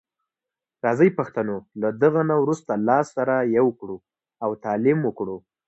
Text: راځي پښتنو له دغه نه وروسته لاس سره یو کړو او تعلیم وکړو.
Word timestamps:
راځي 0.85 1.09
پښتنو 1.19 1.55
له 1.81 1.89
دغه 2.03 2.21
نه 2.29 2.35
وروسته 2.43 2.71
لاس 2.87 3.07
سره 3.17 3.35
یو 3.57 3.67
کړو 3.79 3.97
او 4.43 4.49
تعلیم 4.65 4.99
وکړو. 5.03 5.37